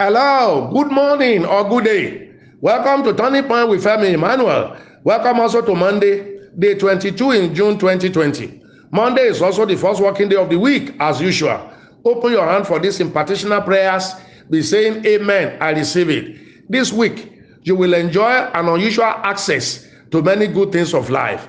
Hello, 0.00 0.70
good 0.72 0.90
morning 0.90 1.46
or 1.46 1.68
good 1.68 1.84
day. 1.84 2.30
Welcome 2.60 3.04
to 3.04 3.14
Turning 3.14 3.44
Point 3.44 3.68
with 3.68 3.84
Femi 3.84 4.12
Emmanuel. 4.12 4.76
Welcome 5.04 5.38
also 5.38 5.62
to 5.62 5.72
Monday, 5.72 6.48
day 6.58 6.74
22 6.74 7.30
in 7.30 7.54
June 7.54 7.78
2020. 7.78 8.60
Monday 8.90 9.22
is 9.22 9.40
also 9.40 9.64
the 9.64 9.76
first 9.76 10.00
working 10.02 10.28
day 10.28 10.34
of 10.34 10.50
the 10.50 10.58
week, 10.58 10.96
as 10.98 11.20
usual. 11.20 11.70
Open 12.04 12.32
your 12.32 12.44
hand 12.44 12.66
for 12.66 12.80
these 12.80 12.98
impartitional 12.98 13.64
prayers. 13.64 14.14
Be 14.50 14.62
saying, 14.64 15.06
Amen. 15.06 15.56
I 15.62 15.70
receive 15.70 16.10
it. 16.10 16.68
This 16.68 16.92
week, 16.92 17.32
you 17.62 17.76
will 17.76 17.94
enjoy 17.94 18.32
an 18.32 18.66
unusual 18.68 19.04
access 19.04 19.86
to 20.10 20.20
many 20.22 20.48
good 20.48 20.72
things 20.72 20.92
of 20.92 21.08
life. 21.08 21.48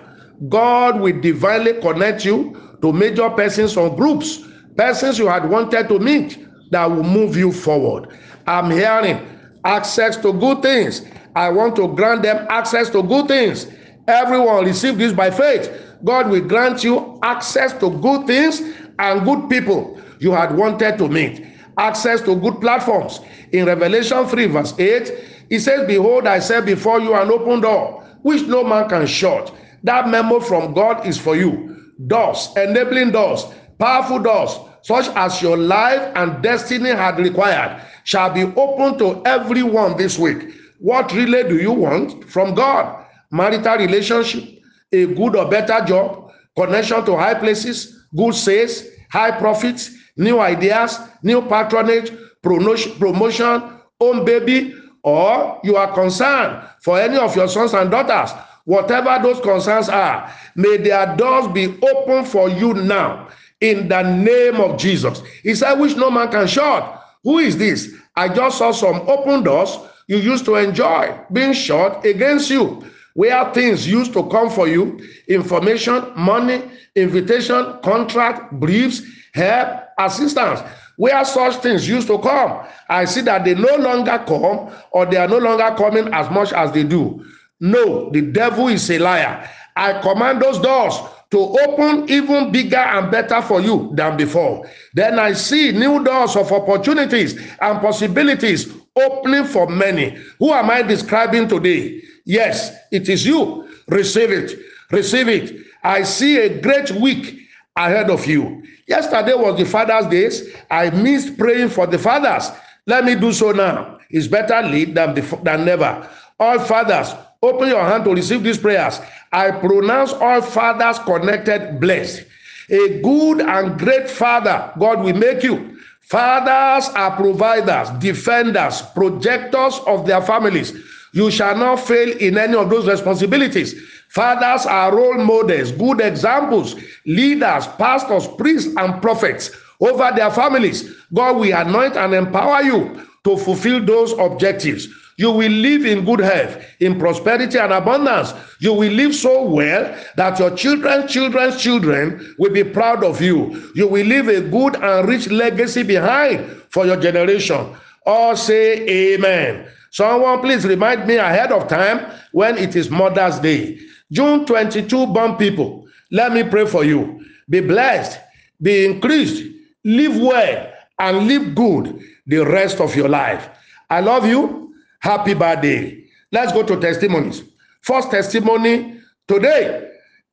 God 0.50 1.00
will 1.00 1.20
divinely 1.20 1.82
connect 1.82 2.23
you 2.23 2.77
to 2.84 2.93
major 2.93 3.27
persons 3.32 3.75
or 3.75 3.96
groups, 3.96 4.43
persons 4.77 5.18
you 5.18 5.25
had 5.30 5.50
wanted 5.50 5.88
to 5.88 5.98
meet 5.98 6.46
that 6.70 6.86
will 6.86 7.04
move 7.04 7.36
you 7.36 7.52
forward. 7.52 8.09
I'm 8.48 8.71
hearing 8.71 9.27
access 9.63 10.17
to 10.17 10.34
good 10.34 10.62
things. 10.62 11.02
I 11.36 11.49
want 11.49 11.76
to 11.77 11.88
grant 11.95 12.23
them 12.23 12.45
access 12.49 12.90
to 12.91 13.03
good 13.03 13.27
things. 13.27 13.67
Everyone 14.08 14.63
receive 14.63 14.98
this 14.98 15.13
by 15.13 15.31
faith. 15.31 15.70
God 16.03 16.30
will 16.30 16.48
grant 16.48 16.84
you 16.84 17.20
access 17.23 17.73
to 17.80 17.89
good 17.89 18.27
things 18.27 18.62
and 19.00 19.26
good 19.26 19.50
people 19.50 20.00
you 20.20 20.31
had 20.31 20.55
wanted 20.55 20.98
to 20.98 21.09
meet. 21.09 21.45
Access 21.77 22.22
to 22.22 22.36
good 22.36 22.62
platforms. 22.62 23.20
In 23.52 23.66
Revelation 23.66 24.26
3, 24.27 24.45
verse 24.48 24.73
8, 24.77 25.12
it 25.50 25.59
says, 25.59 25.88
Behold, 25.88 26.27
I 26.27 26.39
set 26.39 26.66
before 26.66 27.00
you 27.00 27.14
an 27.16 27.30
open 27.30 27.62
door, 27.62 28.03
which 28.22 28.44
no 28.44 28.64
man 28.64 28.88
can 28.88 29.05
shut. 29.08 29.53
That 29.84 30.08
memo 30.08 30.39
from 30.39 30.73
God 30.73 31.05
is 31.05 31.17
for 31.17 31.36
you. 31.36 31.91
Doors, 32.08 32.50
enabling 32.55 33.12
doors, 33.12 33.45
powerful 33.78 34.20
doors, 34.20 34.58
such 34.82 35.08
as 35.16 35.42
your 35.42 35.58
life 35.58 36.12
and 36.16 36.42
destiny 36.42 36.90
had 36.90 37.18
required, 37.18 37.82
shall 38.04 38.32
be 38.32 38.44
open 38.44 38.98
to 39.00 39.22
everyone 39.26 39.98
this 39.98 40.18
week. 40.20 40.54
What 40.80 41.12
really 41.14 41.44
do 41.48 41.58
you 41.58 41.72
want 41.72 42.30
from 42.30 42.54
God? 42.54 43.06
Marital 43.32 43.78
relationship, 43.78 44.44
a 44.92 45.08
good 45.08 45.36
or 45.36 45.50
better 45.50 45.84
job, 45.86 46.32
connection 46.56 47.04
to 47.06 47.17
high 47.17 47.34
places, 47.34 48.06
good 48.16 48.34
sales, 48.36 48.84
high 49.09 49.32
profits, 49.32 49.92
new 50.17 50.39
ideas, 50.39 51.00
new 51.23 51.42
patronage, 51.42 52.12
promotion, 52.42 53.80
own 54.00 54.26
baby, 54.26 54.76
or 55.04 55.60
you 55.64 55.76
are 55.76 55.92
concerned 55.94 56.64
for 56.82 57.00
any 57.00 57.17
of 57.17 57.36
your 57.36 57.48
sons 57.48 57.73
and 57.73 57.89
daughters, 57.92 58.32
whatever 58.66 59.20
those 59.22 59.39
concerns 59.39 59.89
are, 59.89 60.32
may 60.56 60.78
their 60.78 61.16
doors 61.16 61.48
be 61.48 61.78
open 61.82 62.26
for 62.26 62.50
you 62.50 62.73
now 62.73 63.28
in 63.69 63.88
the 63.88 64.02
name 64.03 64.55
of 64.55 64.77
Jesus. 64.77 65.21
He 65.44 65.55
said, 65.55 65.75
which 65.75 65.95
no 65.95 66.11
man 66.11 66.30
can 66.31 66.47
shut. 66.47 67.03
Who 67.23 67.39
is 67.39 67.58
this? 67.58 67.94
I 68.16 68.30
just 68.30 68.58
saw 68.58 68.71
some 68.71 68.97
open 69.09 69.44
doors 69.44 69.77
you 70.08 70.17
used 70.17 70.45
to 70.45 70.55
enjoy 70.55 71.19
being 71.31 71.53
shut 71.53 72.05
against 72.05 72.49
you, 72.49 72.83
where 73.16 73.52
things 73.53 73.88
used 73.88 74.13
to 74.13 74.27
come 74.30 74.49
for 74.49 74.67
you 74.67 74.99
information, 75.27 76.11
money, 76.16 76.61
invitation, 76.95 77.80
contract, 77.83 78.52
briefs, 78.59 79.02
help, 79.33 79.81
assistance. 79.97 80.61
Where 80.97 81.25
such 81.25 81.55
things 81.58 81.88
used 81.89 82.08
to 82.08 82.19
come, 82.19 82.66
I 82.88 83.05
see 83.05 83.21
that 83.21 83.43
they 83.43 83.55
no 83.55 83.75
longer 83.77 84.23
come 84.25 84.73
or 84.91 85.05
they 85.05 85.17
are 85.17 85.27
no 85.27 85.39
longer 85.39 85.75
coming 85.75 86.13
as 86.13 86.30
much 86.30 86.53
as 86.53 86.71
they 86.71 86.83
do. 86.83 87.25
No, 87.59 88.09
the 88.11 88.21
devil 88.21 88.67
is 88.69 88.89
a 88.89 88.99
liar. 88.99 89.49
I 89.75 89.99
command 90.02 90.41
those 90.41 90.59
doors 90.59 90.95
to 91.31 91.40
open 91.40 92.09
even 92.09 92.52
bigger 92.52 92.78
and 92.78 93.12
better 93.12 93.42
for 93.42 93.62
you 93.62 93.92
than 93.94 94.18
before. 94.18 94.70
Then 94.94 95.20
I 95.20 95.34
see 95.34 95.72
new 95.72 96.04
doors 96.04 96.36
of 96.36 96.52
opportunities 96.52 97.34
and 97.59 97.80
possibilities 97.80 98.73
opening 98.95 99.45
for 99.45 99.67
many. 99.67 100.17
Who 100.40 100.52
am 100.52 100.70
I 100.70 100.82
describing 100.82 101.48
today? 101.48 102.02
Yes, 102.26 102.76
it 102.92 103.09
is 103.09 103.26
you. 103.26 103.67
Receive 103.88 104.32
it. 104.32 104.59
Receive 104.92 105.27
it. 105.27 105.66
I 105.83 106.04
see 106.04 106.38
a 106.38 106.61
great 106.61 106.92
week 106.92 107.39
ahead 107.76 108.10
of 108.10 108.26
you. 108.26 108.64
Yesterday 108.88 109.33
was 109.33 109.58
the 109.58 109.66
Father's 109.66 110.08
Days. 110.08 110.55
I 110.70 110.89
missed 110.92 111.38
praying 111.38 111.70
for 111.70 111.88
the 111.88 111.98
fathers. 111.98 112.49
Let 112.86 113.04
me 113.04 113.16
do 113.16 113.33
so 113.33 113.52
now. 113.52 113.99
It's 114.10 114.28
better 114.28 114.61
late 114.61 114.94
than, 114.94 115.16
than 115.44 115.66
never. 115.66 116.08
All 116.39 116.60
fathers, 116.60 117.14
Open 117.45 117.70
your 117.70 117.83
hand 117.83 118.04
to 118.06 118.14
receive 118.14 118.42
these 118.42 118.58
prayers. 118.58 119.00
I 119.32 119.52
pronounce 119.52 120.14
all 120.14 120.42
fathers 120.42 120.98
connected 121.00 121.80
blessed. 121.80 122.26
A 122.70 123.02
good 123.02 123.42
and 123.42 123.78
great 123.78 124.10
father, 124.10 124.72
God 124.80 125.04
will 125.04 125.14
make 125.14 125.44
you. 125.44 125.80
Fathers 126.02 126.89
are 126.95 127.16
providers, 127.16 127.89
defenders, 128.00 128.81
projectors 128.94 129.80
of 129.86 130.07
their 130.07 130.22
families. 130.22 130.74
You 131.13 131.30
shall 131.30 131.56
not 131.56 131.78
fail 131.78 132.18
in 132.18 132.38
any 132.38 132.56
of 132.56 132.69
those 132.72 132.88
responsibilities. 132.88 133.75
Fathers 134.10 134.66
are 134.66 134.95
role 134.95 135.24
models, 135.24 135.72
good 135.72 136.01
examples, 136.01 136.75
leaders, 137.06 137.68
pastors, 137.78 138.28
priests, 138.38 138.74
and 138.78 139.01
prophets 139.01 139.51
over 139.80 140.12
their 140.16 140.31
families. 140.31 140.95
God 141.13 141.38
will 141.38 141.54
anoint 141.54 141.95
and 141.95 142.13
empower 142.13 142.63
you 142.63 143.07
to 143.25 143.36
fulfill 143.38 143.83
those 143.83 144.13
objectives. 144.13 144.88
You 145.18 145.31
will 145.31 145.51
live 145.51 145.86
in 145.86 146.06
good 146.06 146.19
health, 146.19 146.63
in 146.80 147.00
prosperity 147.00 147.57
and 147.57 147.71
abundance. 147.71 148.33
You 148.59 148.74
will 148.74 148.91
live 148.91 149.15
so 149.15 149.44
well 149.44 149.97
that 150.18 150.39
your 150.39 150.56
children's 150.56 151.12
children's 151.12 151.62
children 151.62 152.36
will 152.38 152.51
be 152.51 152.63
proud 152.63 153.03
of 153.03 153.21
you. 153.21 153.71
You 153.75 153.88
will 153.88 154.06
leave 154.06 154.27
a 154.27 154.41
good 154.41 154.75
and 154.75 155.07
rich 155.07 155.30
legacy 155.30 155.83
behind 155.83 156.45
for 156.69 156.86
your 156.86 156.97
generation. 156.97 157.75
All 158.06 158.36
say 158.36 158.86
amen. 159.13 159.68
Someone 159.92 160.42
please 160.42 160.65
remind 160.65 161.07
me 161.07 161.15
ahead 161.15 161.51
of 161.51 161.69
time 161.69 162.12
when 162.33 162.57
it 162.57 162.75
is 162.75 162.89
Mother's 162.89 163.39
Day. 163.39 163.80
June 164.12 164.45
22 164.45 165.07
born 165.07 165.38
people, 165.38 165.88
let 166.12 166.33
me 166.33 166.44
pray 166.44 166.65
for 166.65 166.83
you. 166.83 167.25
Be 167.50 167.62
blessed, 167.62 168.19
be 168.62 168.86
increased, 168.86 169.44
live 169.86 170.18
well, 170.19 170.71
and 171.00 171.27
live 171.27 171.56
good 171.56 172.03
the 172.25 172.39
rest 172.45 172.80
of 172.80 172.95
your 172.95 173.09
life. 173.09 173.50
I 173.89 174.01
love 174.01 174.25
you. 174.25 174.74
Happy 175.00 175.33
birthday. 175.33 176.06
Let's 176.31 176.51
go 176.51 176.63
to 176.63 176.80
testimonies. 176.80 177.44
First 177.81 178.12
testimony 178.12 179.00
today. 179.27 179.91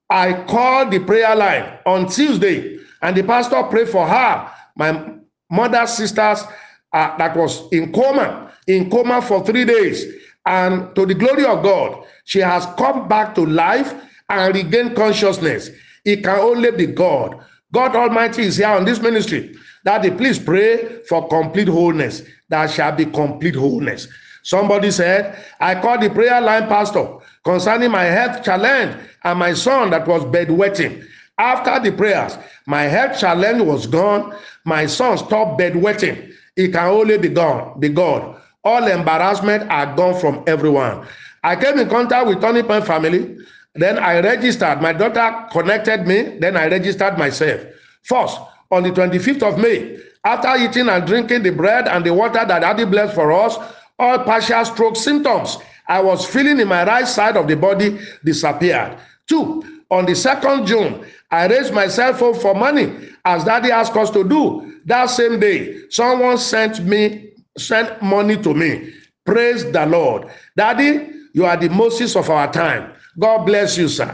I 0.09 0.45
called 0.45 0.91
the 0.91 1.01
prayer 1.01 1.35
line 1.35 1.79
on 1.87 2.09
Tuesday, 2.09 2.79
and 3.01 3.17
the 3.17 3.23
pastor 3.23 3.63
prayed 3.65 3.89
for 3.89 4.07
her, 4.07 4.51
my 4.77 5.15
mother's 5.51 5.95
sisters 5.95 6.45
uh, 6.93 7.17
that 7.17 7.35
was 7.35 7.67
in 7.73 7.93
coma, 7.93 8.53
in 8.67 8.91
coma 8.91 9.23
for 9.23 9.45
three 9.45 9.65
days. 9.65 10.05
And 10.45 10.95
to 10.97 11.07
the 11.07 11.15
glory 11.15 11.47
of 11.47 11.63
God, 11.63 12.05
she 12.25 12.41
has 12.41 12.67
come 12.77 13.09
back 13.09 13.35
to 13.37 13.47
life 13.47 13.95
and 14.29 14.55
regained 14.55 14.97
consciousness. 14.97 15.71
It 16.05 16.25
can 16.25 16.39
only 16.41 16.71
be 16.73 16.87
God. 16.87 17.43
God 17.73 17.97
Almighty 17.97 18.43
is 18.43 18.57
here 18.59 18.69
on 18.69 18.85
this 18.85 19.01
ministry. 19.01 19.55
Daddy, 19.85 20.11
please 20.11 20.39
pray 20.39 21.03
for 21.09 21.27
complete 21.29 21.69
wholeness. 21.69 22.23
That 22.49 22.71
shall 22.71 22.93
be 22.93 23.07
complete 23.07 23.55
wholeness. 23.55 24.09
Somebody 24.43 24.91
said, 24.91 25.45
I 25.61 25.81
called 25.81 26.03
the 26.03 26.11
prayer 26.11 26.41
line 26.41 26.69
pastor 26.69 27.19
concerning 27.45 27.91
my 27.91 28.05
health 28.05 28.45
challenge 28.45 28.97
and 29.25 29.39
my 29.39 29.55
son 29.55 29.91
that 29.91 30.07
was 30.07 30.25
bedwetting. 30.25 31.05
After 31.39 31.81
the 31.81 31.97
prayers, 31.97 32.37
my 32.67 32.83
health 32.83 33.19
challenge 33.19 33.63
was 33.63 33.87
gone. 33.87 34.35
My 34.65 34.87
son 34.87 35.19
stopped 35.19 35.61
bedwetting. 35.61 36.33
It 36.57 36.73
can 36.73 36.87
only 36.89 37.19
be 37.19 37.29
gone, 37.29 37.81
be 37.81 37.89
God. 37.89 38.41
All 38.65 38.87
embarrassment 38.87 39.71
are 39.71 39.95
gone 39.97 40.21
from 40.21 40.45
everyone. 40.47 41.07
I 41.43 41.57
came 41.57 41.79
in 41.79 41.89
contact 41.89 42.27
with 42.29 42.41
Turning 42.41 42.65
Point 42.65 42.87
family. 42.87 43.37
Then 43.75 43.99
I 43.99 44.21
registered. 44.21 44.81
My 44.81 44.93
daughter 44.93 45.49
connected 45.51 46.07
me. 46.07 46.39
Then 46.39 46.57
I 46.57 46.69
registered 46.69 47.19
myself. 47.19 47.63
First, 48.03 48.39
on 48.73 48.83
the 48.83 48.91
25th 48.91 49.43
of 49.43 49.59
May, 49.59 49.99
after 50.25 50.57
eating 50.57 50.89
and 50.89 51.07
drinking 51.07 51.43
the 51.45 51.51
bread 51.51 51.87
and 51.87 52.05
the 52.05 52.13
water 52.13 52.45
that 52.45 52.61
Daddy 52.61 52.85
blessed 52.85 53.15
for 53.15 53.31
us, 53.33 53.57
all 53.99 54.19
partial 54.21 54.65
stroke 54.65 54.97
symptoms 54.97 55.59
I 55.89 56.01
was 56.01 56.25
feeling 56.27 56.61
in 56.61 56.69
my 56.69 56.85
right 56.85 57.07
side 57.07 57.37
of 57.37 57.49
the 57.49 57.57
body 57.57 57.99
disappeared. 58.25 58.99
Two, 59.29 59.83
on 59.91 60.07
the 60.07 60.13
2nd 60.13 60.67
June, 60.67 61.05
I 61.31 61.47
raised 61.47 61.73
my 61.75 61.89
cell 61.89 62.15
phone 62.15 62.35
for 62.39 62.55
money 62.55 63.11
as 63.25 63.45
daddy 63.45 63.71
asked 63.71 63.97
us 63.97 64.11
to 64.11 64.27
do. 64.27 64.81
That 64.87 65.07
same 65.07 65.39
day, 65.39 65.89
someone 65.91 66.39
sent 66.39 66.85
me 66.85 67.31
sent 67.59 68.01
money 68.03 68.37
to 68.39 68.55
me. 68.55 68.93
Praise 69.27 69.71
the 69.71 69.87
Lord. 69.87 70.29
Daddy, 70.57 71.11
you 71.35 71.45
are 71.45 71.57
the 71.57 71.69
Moses 71.69 72.17
of 72.17 72.31
our 72.31 72.51
time. 72.51 72.93
God 73.19 73.45
bless 73.45 73.77
you, 73.77 73.89
sir. 73.89 74.09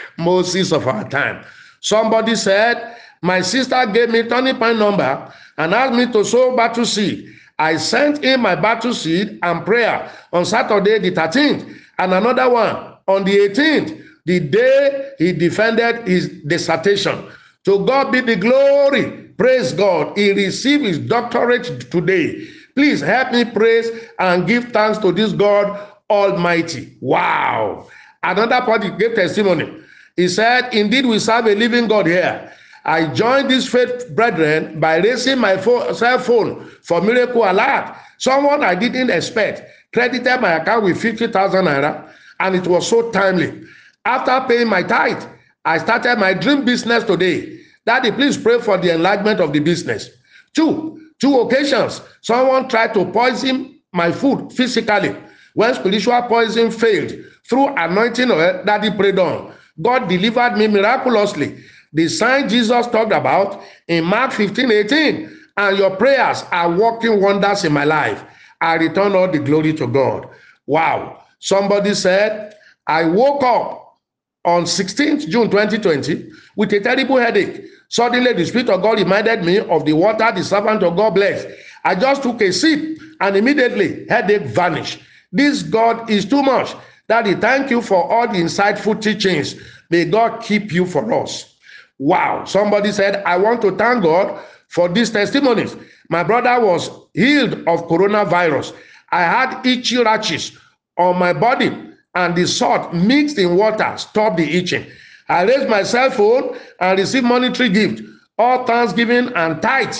Moses 0.18 0.72
of 0.72 0.86
our 0.88 1.06
time. 1.08 1.44
Somebody 1.80 2.34
said, 2.34 2.96
My 3.22 3.40
sister 3.40 3.86
gave 3.86 4.10
me 4.10 4.24
Turning 4.24 4.56
Point 4.56 4.78
number 4.78 5.32
and 5.58 5.72
asked 5.74 5.94
me 5.94 6.10
to 6.12 6.24
sow 6.24 6.56
battle 6.56 6.84
seed. 6.84 7.28
I 7.58 7.76
sent 7.76 8.24
in 8.24 8.40
my 8.40 8.56
battle 8.56 8.92
seed 8.92 9.38
and 9.42 9.64
prayer 9.64 10.10
on 10.32 10.44
Saturday, 10.44 10.98
the 10.98 11.12
13th, 11.12 11.78
and 11.98 12.12
another 12.12 12.50
one 12.50 12.94
on 13.06 13.24
the 13.24 13.36
18th, 13.48 14.02
the 14.26 14.40
day 14.40 15.10
he 15.18 15.32
defended 15.32 16.06
his 16.08 16.28
dissertation. 16.46 17.28
To 17.64 17.84
God 17.86 18.10
be 18.10 18.20
the 18.20 18.36
glory. 18.36 19.28
Praise 19.38 19.72
God. 19.72 20.16
He 20.16 20.32
received 20.32 20.84
his 20.84 20.98
doctorate 20.98 21.90
today. 21.90 22.46
Please 22.74 23.00
help 23.00 23.32
me 23.32 23.44
praise 23.44 23.88
and 24.18 24.46
give 24.46 24.72
thanks 24.72 24.98
to 24.98 25.12
this 25.12 25.32
God 25.32 25.78
Almighty. 26.10 26.96
Wow. 27.00 27.88
Another 28.22 28.60
party 28.62 28.90
gave 28.98 29.14
testimony. 29.14 29.80
He 30.16 30.28
said, 30.28 30.74
Indeed, 30.74 31.06
we 31.06 31.18
serve 31.18 31.46
a 31.46 31.54
living 31.54 31.86
God 31.86 32.06
here. 32.06 32.52
I 32.84 33.06
joined 33.12 33.50
these 33.50 33.68
faith 33.68 34.08
brethren 34.10 34.80
by 34.80 34.96
raising 34.96 35.38
my 35.38 35.56
phone, 35.56 35.94
cell 35.94 36.18
phone 36.18 36.68
for 36.82 37.00
miracle 37.00 37.44
alert. 37.44 37.94
Someone 38.18 38.64
I 38.64 38.74
didn't 38.74 39.10
expect 39.10 39.62
credited 39.92 40.40
my 40.40 40.54
account 40.54 40.84
with 40.84 41.00
50,000 41.00 41.64
naira, 41.64 42.10
and 42.40 42.56
it 42.56 42.66
was 42.66 42.88
so 42.88 43.10
timely. 43.10 43.62
After 44.04 44.44
paying 44.48 44.68
my 44.68 44.82
tithe, 44.82 45.22
I 45.64 45.78
started 45.78 46.18
my 46.18 46.34
dream 46.34 46.64
business 46.64 47.04
today. 47.04 47.60
Daddy, 47.86 48.10
please 48.10 48.36
pray 48.36 48.60
for 48.60 48.78
the 48.78 48.94
enlargement 48.94 49.40
of 49.40 49.52
the 49.52 49.60
business. 49.60 50.10
Two, 50.54 51.00
two 51.20 51.40
occasions, 51.40 52.00
someone 52.20 52.68
tried 52.68 52.94
to 52.94 53.04
poison 53.06 53.78
my 53.92 54.10
food 54.10 54.52
physically. 54.52 55.16
When 55.54 55.74
spiritual 55.74 56.22
poison 56.22 56.70
failed, 56.70 57.12
through 57.48 57.74
anointing 57.76 58.30
oil, 58.30 58.62
Daddy 58.64 58.90
prayed 58.90 59.18
on. 59.18 59.52
God 59.80 60.08
delivered 60.08 60.56
me 60.56 60.68
miraculously. 60.68 61.62
The 61.92 62.08
sign 62.08 62.48
Jesus 62.48 62.86
talked 62.86 63.12
about 63.12 63.62
in 63.88 64.04
Mark 64.04 64.32
15 64.32 64.70
18. 64.70 65.38
And 65.56 65.76
your 65.76 65.96
prayers 65.96 66.44
are 66.50 66.70
working 66.70 67.20
wonders 67.20 67.64
in 67.64 67.72
my 67.72 67.84
life. 67.84 68.24
I 68.60 68.76
return 68.76 69.14
all 69.14 69.30
the 69.30 69.38
glory 69.38 69.74
to 69.74 69.86
God. 69.86 70.28
Wow. 70.66 71.24
Somebody 71.40 71.94
said, 71.94 72.54
I 72.86 73.04
woke 73.04 73.42
up 73.42 73.98
on 74.44 74.64
16th 74.64 75.28
June 75.28 75.50
2020 75.50 76.30
with 76.56 76.72
a 76.72 76.80
terrible 76.80 77.18
headache. 77.18 77.64
Suddenly, 77.88 78.32
the 78.32 78.46
Spirit 78.46 78.70
of 78.70 78.82
God 78.82 78.98
reminded 78.98 79.44
me 79.44 79.58
of 79.58 79.84
the 79.84 79.92
water 79.92 80.32
the 80.34 80.42
servant 80.42 80.82
of 80.82 80.96
God 80.96 81.14
blessed. 81.14 81.48
I 81.84 81.94
just 81.94 82.22
took 82.22 82.40
a 82.40 82.52
sip 82.52 82.98
and 83.20 83.36
immediately 83.36 84.06
headache 84.08 84.46
vanished. 84.46 85.00
This 85.32 85.62
God 85.62 86.08
is 86.08 86.24
too 86.24 86.42
much. 86.42 86.74
Daddy, 87.08 87.34
thank 87.34 87.70
you 87.70 87.82
for 87.82 88.10
all 88.10 88.26
the 88.26 88.38
insightful 88.38 89.00
teachings. 89.00 89.56
May 89.90 90.06
God 90.06 90.42
keep 90.42 90.72
you 90.72 90.86
for 90.86 91.12
us. 91.12 91.51
Wow. 92.02 92.44
Somebody 92.46 92.90
said, 92.90 93.22
I 93.24 93.36
want 93.36 93.62
to 93.62 93.76
thank 93.76 94.02
God 94.02 94.42
for 94.66 94.88
these 94.88 95.08
testimonies. 95.10 95.76
My 96.10 96.24
brother 96.24 96.64
was 96.64 96.90
healed 97.14 97.52
of 97.68 97.86
coronavirus. 97.86 98.74
I 99.12 99.22
had 99.22 99.64
itchy 99.64 100.02
rashes 100.02 100.58
on 100.98 101.16
my 101.16 101.32
body, 101.32 101.70
and 102.16 102.34
the 102.34 102.48
salt 102.48 102.92
mixed 102.92 103.38
in 103.38 103.56
water 103.56 103.94
stopped 103.96 104.38
the 104.38 104.50
itching. 104.58 104.84
I 105.28 105.44
raised 105.44 105.68
my 105.68 105.84
cell 105.84 106.10
phone 106.10 106.58
and 106.80 106.98
received 106.98 107.24
monetary 107.24 107.68
gift, 107.68 108.02
all 108.36 108.66
thanksgiving 108.66 109.28
and 109.36 109.62
tithe 109.62 109.94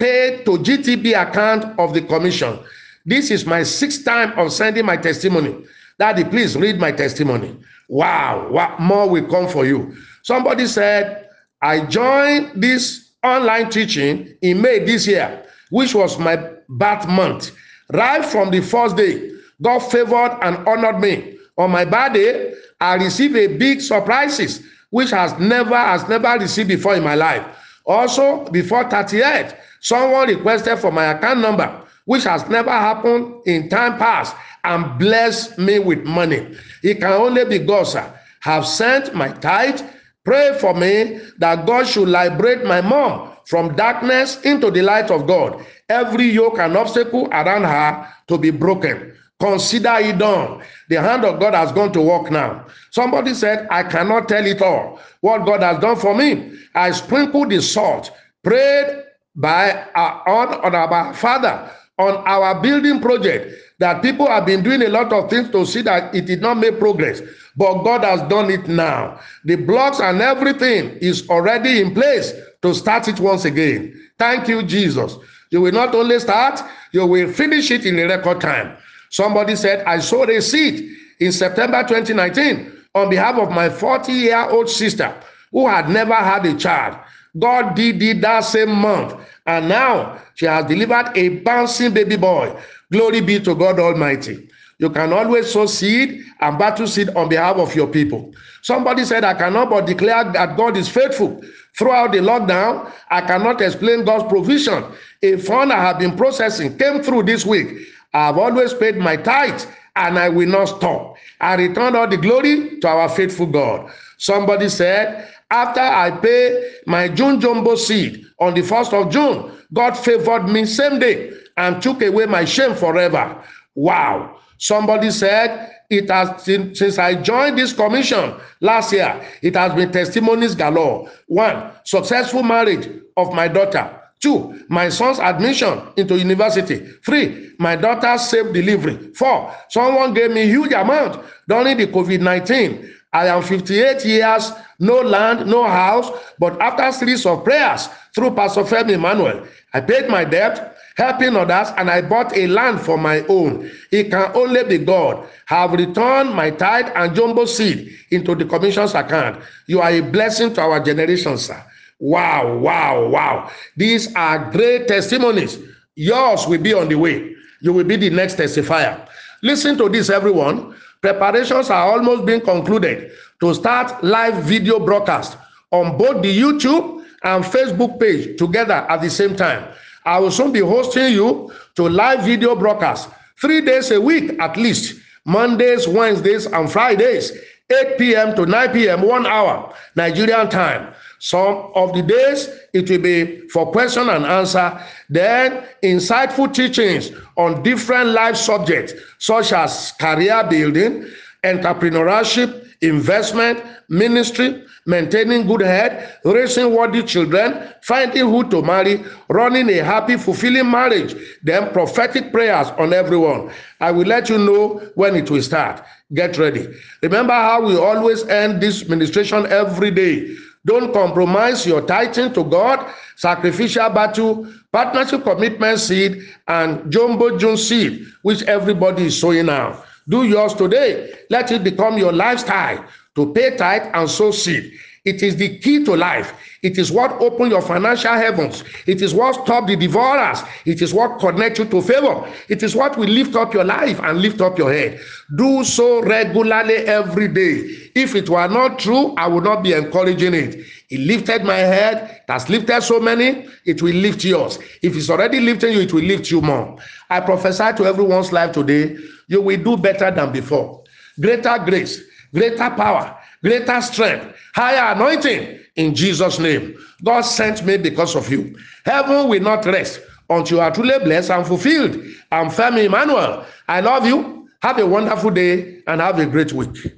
paid 0.00 0.44
to 0.46 0.58
GTB 0.58 1.14
account 1.22 1.78
of 1.78 1.94
the 1.94 2.02
commission. 2.02 2.58
This 3.06 3.30
is 3.30 3.46
my 3.46 3.62
sixth 3.62 4.04
time 4.04 4.36
of 4.36 4.52
sending 4.52 4.86
my 4.86 4.96
testimony. 4.96 5.54
Daddy, 6.00 6.24
please 6.24 6.56
read 6.56 6.80
my 6.80 6.90
testimony. 6.90 7.56
Wow, 7.88 8.48
what 8.50 8.80
more 8.80 9.08
will 9.08 9.28
come 9.28 9.46
for 9.48 9.64
you? 9.64 9.96
Somebody 10.24 10.66
said, 10.66 11.24
I 11.64 11.80
joined 11.86 12.62
this 12.62 13.12
online 13.22 13.70
teaching 13.70 14.36
in 14.42 14.60
May 14.60 14.80
this 14.80 15.06
year, 15.06 15.46
which 15.70 15.94
was 15.94 16.18
my 16.18 16.36
birth 16.68 17.08
month. 17.08 17.52
Right 17.90 18.22
from 18.22 18.50
the 18.50 18.60
first 18.60 18.98
day, 18.98 19.30
God 19.62 19.78
favored 19.78 20.36
and 20.42 20.58
honored 20.68 21.00
me. 21.00 21.38
On 21.56 21.70
my 21.70 21.86
birthday, 21.86 22.52
I 22.82 22.96
received 22.96 23.34
a 23.36 23.46
big 23.46 23.80
surprises, 23.80 24.62
which 24.90 25.08
has 25.12 25.32
never 25.38 25.74
has 25.74 26.06
never 26.06 26.38
received 26.38 26.68
before 26.68 26.96
in 26.96 27.02
my 27.02 27.14
life. 27.14 27.42
Also, 27.86 28.44
before 28.50 28.84
38, 28.90 29.56
someone 29.80 30.28
requested 30.28 30.78
for 30.78 30.92
my 30.92 31.12
account 31.12 31.40
number, 31.40 31.80
which 32.04 32.24
has 32.24 32.46
never 32.50 32.72
happened 32.72 33.40
in 33.46 33.70
time 33.70 33.96
past, 33.96 34.36
and 34.64 34.98
blessed 34.98 35.56
me 35.56 35.78
with 35.78 36.04
money. 36.04 36.46
It 36.82 37.00
can 37.00 37.12
only 37.12 37.46
be 37.46 37.58
God, 37.58 37.84
sir. 37.84 38.20
Have 38.40 38.66
sent 38.66 39.14
my 39.14 39.28
tithe 39.28 39.80
Pray 40.24 40.56
for 40.58 40.74
me 40.74 41.20
that 41.38 41.66
God 41.66 41.86
should 41.86 42.08
liberate 42.08 42.64
my 42.64 42.80
mom 42.80 43.32
from 43.46 43.76
darkness 43.76 44.40
into 44.42 44.70
the 44.70 44.82
light 44.82 45.10
of 45.10 45.26
God. 45.26 45.64
Every 45.88 46.26
yoke 46.30 46.58
and 46.58 46.76
obstacle 46.76 47.28
around 47.28 47.64
her 47.64 48.08
to 48.28 48.38
be 48.38 48.50
broken. 48.50 49.14
Consider 49.38 49.96
it 49.98 50.18
done. 50.18 50.62
The 50.88 51.00
hand 51.00 51.24
of 51.24 51.40
God 51.40 51.54
has 51.54 51.72
gone 51.72 51.92
to 51.92 52.00
work 52.00 52.30
now. 52.30 52.66
Somebody 52.90 53.34
said, 53.34 53.66
I 53.70 53.82
cannot 53.82 54.28
tell 54.28 54.46
it 54.46 54.62
all. 54.62 55.00
What 55.20 55.44
God 55.44 55.62
has 55.62 55.78
done 55.80 55.96
for 55.96 56.14
me. 56.14 56.54
I 56.74 56.92
sprinkled 56.92 57.50
the 57.50 57.60
salt, 57.60 58.10
prayed 58.42 59.02
by 59.36 59.86
our, 59.94 60.28
on, 60.28 60.54
on 60.64 60.74
our 60.74 61.12
Father 61.14 61.70
on 61.98 62.16
our 62.26 62.60
building 62.60 63.00
project 63.00 63.54
that 63.78 64.02
people 64.02 64.26
have 64.26 64.46
been 64.46 64.62
doing 64.62 64.82
a 64.82 64.88
lot 64.88 65.12
of 65.12 65.30
things 65.30 65.50
to 65.50 65.64
see 65.66 65.82
that 65.82 66.14
it 66.14 66.26
did 66.26 66.40
not 66.40 66.58
make 66.58 66.78
progress. 66.78 67.20
But 67.56 67.84
God 67.84 68.02
has 68.04 68.22
done 68.28 68.50
it 68.50 68.66
now. 68.68 69.20
The 69.44 69.56
blocks 69.56 70.00
and 70.00 70.20
everything 70.20 70.96
is 71.00 71.28
already 71.28 71.80
in 71.80 71.94
place 71.94 72.32
to 72.62 72.74
start 72.74 73.08
it 73.08 73.20
once 73.20 73.44
again. 73.44 73.94
Thank 74.18 74.48
you, 74.48 74.62
Jesus. 74.62 75.16
You 75.50 75.60
will 75.60 75.72
not 75.72 75.94
only 75.94 76.18
start, 76.18 76.60
you 76.92 77.06
will 77.06 77.30
finish 77.32 77.70
it 77.70 77.86
in 77.86 77.98
a 77.98 78.06
record 78.06 78.40
time. 78.40 78.76
Somebody 79.10 79.54
said, 79.54 79.84
I 79.84 80.00
sowed 80.00 80.30
a 80.30 80.42
seed 80.42 80.90
in 81.20 81.30
September 81.30 81.82
2019 81.82 82.72
on 82.94 83.10
behalf 83.10 83.36
of 83.36 83.50
my 83.50 83.68
40 83.68 84.12
year 84.12 84.48
old 84.50 84.68
sister 84.68 85.14
who 85.52 85.68
had 85.68 85.88
never 85.88 86.14
had 86.14 86.44
a 86.46 86.54
child. 86.56 86.98
God 87.38 87.74
did 87.74 88.02
it 88.02 88.20
that 88.20 88.40
same 88.40 88.70
month. 88.70 89.14
And 89.46 89.68
now 89.68 90.20
she 90.34 90.46
has 90.46 90.64
delivered 90.66 91.12
a 91.16 91.28
bouncing 91.40 91.92
baby 91.92 92.16
boy. 92.16 92.56
Glory 92.92 93.20
be 93.20 93.40
to 93.40 93.54
God 93.54 93.78
Almighty. 93.78 94.48
You 94.78 94.90
can 94.90 95.12
always 95.12 95.50
sow 95.52 95.66
seed 95.66 96.24
and 96.40 96.58
battle 96.58 96.86
seed 96.86 97.10
on 97.10 97.28
behalf 97.28 97.56
of 97.56 97.74
your 97.74 97.86
people. 97.86 98.34
Somebody 98.62 99.04
said, 99.04 99.24
I 99.24 99.34
cannot 99.34 99.70
but 99.70 99.86
declare 99.86 100.24
that 100.32 100.56
God 100.56 100.76
is 100.76 100.88
faithful. 100.88 101.40
Throughout 101.78 102.12
the 102.12 102.18
lockdown, 102.18 102.90
I 103.10 103.20
cannot 103.20 103.60
explain 103.60 104.04
God's 104.04 104.24
provision. 104.24 104.84
A 105.22 105.36
fund 105.38 105.72
I 105.72 105.80
have 105.80 105.98
been 105.98 106.16
processing 106.16 106.76
came 106.78 107.02
through 107.02 107.24
this 107.24 107.44
week. 107.44 107.88
I 108.12 108.26
have 108.26 108.38
always 108.38 108.72
paid 108.72 108.96
my 108.96 109.16
tithe 109.16 109.62
and 109.96 110.18
I 110.18 110.28
will 110.28 110.48
not 110.48 110.66
stop. 110.66 111.16
I 111.40 111.54
return 111.54 111.96
all 111.96 112.08
the 112.08 112.16
glory 112.16 112.80
to 112.80 112.88
our 112.88 113.08
faithful 113.08 113.46
God. 113.46 113.90
Somebody 114.18 114.68
said, 114.68 115.28
after 115.50 115.80
I 115.80 116.10
pay 116.10 116.72
my 116.86 117.08
June 117.08 117.40
jumbo 117.40 117.76
seed 117.76 118.24
on 118.40 118.54
the 118.54 118.62
1st 118.62 118.92
of 118.92 119.12
June, 119.12 119.52
God 119.72 119.92
favored 119.94 120.48
me 120.48 120.64
same 120.64 120.98
day 120.98 121.32
and 121.56 121.80
took 121.82 122.02
away 122.02 122.26
my 122.26 122.44
shame 122.44 122.74
forever. 122.74 123.42
Wow. 123.74 124.38
Somebody 124.58 125.10
said, 125.10 125.70
it 125.90 126.10
has 126.10 126.42
since 126.42 126.98
I 126.98 127.14
joined 127.20 127.58
this 127.58 127.72
commission 127.72 128.34
last 128.60 128.92
year, 128.92 129.22
it 129.42 129.54
has 129.54 129.74
been 129.74 129.92
testimonies 129.92 130.54
galore. 130.54 131.10
One, 131.28 131.72
successful 131.84 132.42
marriage 132.42 132.88
of 133.16 133.32
my 133.32 133.48
daughter. 133.48 134.00
Two, 134.24 134.64
my 134.70 134.88
son's 134.88 135.18
admission 135.18 135.82
into 135.98 136.16
university. 136.18 136.78
Three, 137.04 137.52
my 137.58 137.76
daughter's 137.76 138.22
safe 138.22 138.54
delivery. 138.54 138.96
Four, 139.12 139.54
someone 139.68 140.14
gave 140.14 140.30
me 140.30 140.46
huge 140.46 140.72
amount 140.72 141.22
during 141.46 141.76
the 141.76 141.86
COVID-19. 141.88 142.90
I 143.12 143.26
am 143.26 143.42
58 143.42 144.02
years, 144.06 144.50
no 144.78 145.02
land, 145.02 145.46
no 145.46 145.64
house, 145.64 146.10
but 146.38 146.58
after 146.58 146.90
series 146.90 147.26
of 147.26 147.44
prayers 147.44 147.90
through 148.14 148.30
Pastor 148.30 148.62
Femi 148.62 148.92
Emmanuel, 148.92 149.46
I 149.74 149.82
paid 149.82 150.08
my 150.08 150.24
debt, 150.24 150.74
helping 150.96 151.36
others, 151.36 151.68
and 151.76 151.90
I 151.90 152.00
bought 152.00 152.34
a 152.34 152.46
land 152.46 152.80
for 152.80 152.96
my 152.96 153.20
own. 153.28 153.70
It 153.90 154.10
can 154.10 154.32
only 154.34 154.64
be 154.64 154.78
God. 154.78 155.28
Have 155.44 155.72
returned 155.72 156.32
my 156.32 156.50
tithe 156.50 156.90
and 156.96 157.14
jumbo 157.14 157.44
seed 157.44 157.94
into 158.10 158.34
the 158.34 158.46
commission's 158.46 158.94
account. 158.94 159.42
You 159.66 159.82
are 159.82 159.90
a 159.90 160.00
blessing 160.00 160.54
to 160.54 160.62
our 160.62 160.80
generation, 160.80 161.36
sir. 161.36 161.62
Wow, 161.98 162.58
wow, 162.58 163.06
wow. 163.08 163.50
These 163.76 164.14
are 164.14 164.50
great 164.50 164.88
testimonies. 164.88 165.58
Yours 165.94 166.46
will 166.46 166.60
be 166.60 166.74
on 166.74 166.88
the 166.88 166.96
way. 166.96 167.34
You 167.60 167.72
will 167.72 167.84
be 167.84 167.96
the 167.96 168.10
next 168.10 168.36
testifier. 168.36 169.08
Listen 169.42 169.76
to 169.78 169.88
this, 169.88 170.10
everyone. 170.10 170.74
Preparations 171.00 171.70
are 171.70 171.92
almost 171.92 172.26
being 172.26 172.40
concluded 172.40 173.12
to 173.40 173.54
start 173.54 174.02
live 174.02 174.42
video 174.44 174.78
broadcast 174.78 175.36
on 175.70 175.96
both 175.98 176.22
the 176.22 176.36
YouTube 176.38 177.04
and 177.22 177.44
Facebook 177.44 177.98
page 178.00 178.38
together 178.38 178.74
at 178.88 179.00
the 179.02 179.10
same 179.10 179.36
time. 179.36 179.72
I 180.04 180.18
will 180.18 180.30
soon 180.30 180.52
be 180.52 180.60
hosting 180.60 181.12
you 181.12 181.52
to 181.76 181.88
live 181.88 182.24
video 182.24 182.54
broadcast 182.54 183.08
three 183.40 183.60
days 183.60 183.90
a 183.90 184.00
week 184.00 184.38
at 184.40 184.56
least 184.56 185.00
Mondays, 185.24 185.88
Wednesdays, 185.88 186.46
and 186.46 186.70
Fridays, 186.70 187.32
8 187.70 187.98
p.m. 187.98 188.36
to 188.36 188.44
9 188.44 188.72
p.m., 188.72 189.02
one 189.02 189.26
hour, 189.26 189.74
Nigerian 189.96 190.50
time. 190.50 190.92
Some 191.24 191.70
of 191.74 191.94
the 191.94 192.02
days 192.02 192.50
it 192.74 192.90
will 192.90 192.98
be 192.98 193.48
for 193.48 193.72
question 193.72 194.10
and 194.10 194.26
answer, 194.26 194.78
then 195.08 195.64
insightful 195.82 196.52
teachings 196.52 197.12
on 197.38 197.62
different 197.62 198.10
life 198.10 198.36
subjects 198.36 198.92
such 199.20 199.54
as 199.54 199.92
career 199.98 200.44
building, 200.50 201.06
entrepreneurship, 201.42 202.68
investment, 202.82 203.64
ministry, 203.88 204.64
maintaining 204.84 205.46
good 205.46 205.62
health, 205.62 205.94
raising 206.26 206.74
worthy 206.74 207.02
children, 207.02 207.72
finding 207.80 208.28
who 208.28 208.46
to 208.50 208.60
marry, 208.60 209.02
running 209.28 209.70
a 209.70 209.82
happy, 209.82 210.18
fulfilling 210.18 210.70
marriage, 210.70 211.14
then 211.42 211.72
prophetic 211.72 212.32
prayers 212.32 212.68
on 212.78 212.92
everyone. 212.92 213.50
I 213.80 213.92
will 213.92 214.06
let 214.06 214.28
you 214.28 214.36
know 214.36 214.82
when 214.94 215.16
it 215.16 215.30
will 215.30 215.40
start. 215.42 215.82
Get 216.12 216.36
ready. 216.36 216.68
Remember 217.02 217.32
how 217.32 217.66
we 217.66 217.78
always 217.78 218.24
end 218.26 218.60
this 218.60 218.86
ministration 218.90 219.46
every 219.46 219.90
day. 219.90 220.36
Don't 220.66 220.92
compromise 220.92 221.66
your 221.66 221.82
tithing 221.82 222.32
to 222.32 222.44
God, 222.44 222.90
sacrificial 223.16 223.90
battle, 223.90 224.50
partnership 224.72 225.22
commitment 225.22 225.78
seed, 225.78 226.22
and 226.48 226.90
jumbo 226.90 227.36
June 227.36 227.56
seed, 227.56 228.06
which 228.22 228.42
everybody 228.44 229.06
is 229.06 229.20
sowing 229.20 229.46
now. 229.46 229.82
Do 230.08 230.24
yours 230.24 230.54
today. 230.54 231.14
Let 231.30 231.52
it 231.52 231.64
become 231.64 231.98
your 231.98 232.12
lifestyle 232.12 232.84
to 233.14 233.32
pay 233.32 233.56
tithe 233.56 233.90
and 233.94 234.08
sow 234.08 234.30
seed. 234.30 234.72
It 235.04 235.22
is 235.22 235.36
the 235.36 235.58
key 235.58 235.84
to 235.84 235.94
life. 235.94 236.32
It 236.62 236.78
is 236.78 236.90
what 236.90 237.12
open 237.20 237.50
your 237.50 237.60
financial 237.60 238.14
heavens. 238.14 238.64
It 238.86 239.02
is 239.02 239.12
what 239.12 239.34
stop 239.44 239.66
the 239.66 239.76
devourers. 239.76 240.40
It 240.64 240.80
is 240.80 240.94
what 240.94 241.20
connects 241.20 241.58
you 241.58 241.66
to 241.66 241.82
favor. 241.82 242.26
It 242.48 242.62
is 242.62 242.74
what 242.74 242.96
will 242.96 243.08
lift 243.10 243.36
up 243.36 243.52
your 243.52 243.64
life 243.64 244.00
and 244.02 244.18
lift 244.22 244.40
up 244.40 244.56
your 244.56 244.72
head. 244.72 244.98
Do 245.36 245.62
so 245.62 246.00
regularly 246.02 246.76
every 246.76 247.28
day. 247.28 247.90
If 247.94 248.14
it 248.14 248.30
were 248.30 248.48
not 248.48 248.78
true, 248.78 249.14
I 249.18 249.26
would 249.26 249.44
not 249.44 249.62
be 249.62 249.74
encouraging 249.74 250.32
it. 250.32 250.64
It 250.88 251.00
lifted 251.00 251.44
my 251.44 251.58
head. 251.58 252.22
It 252.26 252.32
has 252.32 252.48
lifted 252.48 252.82
so 252.82 252.98
many. 252.98 253.46
It 253.66 253.82
will 253.82 253.94
lift 253.94 254.24
yours. 254.24 254.58
If 254.80 254.96
it's 254.96 255.10
already 255.10 255.40
lifting 255.40 255.74
you, 255.74 255.80
it 255.80 255.92
will 255.92 256.02
lift 256.04 256.30
you 256.30 256.40
more. 256.40 256.78
I 257.10 257.20
prophesy 257.20 257.72
to 257.76 257.84
everyone's 257.84 258.32
life 258.32 258.52
today, 258.52 258.96
you 259.28 259.42
will 259.42 259.62
do 259.62 259.76
better 259.76 260.10
than 260.10 260.32
before. 260.32 260.82
Greater 261.20 261.58
grace, 261.64 262.02
greater 262.32 262.70
power, 262.70 263.18
greater 263.44 263.80
strength, 263.82 264.34
higher 264.54 264.94
anointing 264.94 265.60
in 265.76 265.94
Jesus' 265.94 266.38
name. 266.38 266.76
God 267.04 267.20
sent 267.20 267.64
me 267.64 267.76
because 267.76 268.16
of 268.16 268.30
you. 268.30 268.56
Heaven 268.84 269.28
will 269.28 269.40
not 269.40 269.66
rest 269.66 270.00
until 270.30 270.56
you 270.58 270.62
are 270.62 270.72
truly 270.72 270.98
blessed 271.00 271.30
and 271.30 271.46
fulfilled. 271.46 271.94
I'm 272.32 272.48
Femi 272.48 272.86
Emmanuel. 272.86 273.44
I 273.68 273.80
love 273.80 274.06
you. 274.06 274.48
Have 274.62 274.78
a 274.78 274.86
wonderful 274.86 275.30
day 275.30 275.82
and 275.86 276.00
have 276.00 276.18
a 276.18 276.26
great 276.26 276.52
week. 276.52 276.92